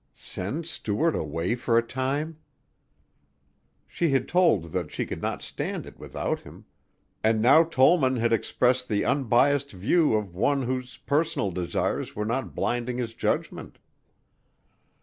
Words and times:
Send 0.15 0.65
Stuart 0.65 1.15
away 1.15 1.53
for 1.53 1.77
a 1.77 1.83
time! 1.83 2.39
She 3.87 4.09
had 4.09 4.27
told 4.27 4.71
that 4.71 4.89
she 4.91 5.05
could 5.05 5.21
not 5.21 5.43
stand 5.43 5.85
it 5.85 5.99
without 5.99 6.39
him, 6.39 6.65
and 7.23 7.39
now 7.39 7.63
Tollman 7.63 8.15
had 8.15 8.33
expressed 8.33 8.89
the 8.89 9.05
unbiased 9.05 9.71
view 9.73 10.15
of 10.15 10.33
one 10.33 10.63
whose 10.63 10.97
personal 10.97 11.51
desires 11.51 12.15
were 12.15 12.25
not 12.25 12.55
blinding 12.55 12.97
his 12.97 13.13
judgment. 13.13 13.77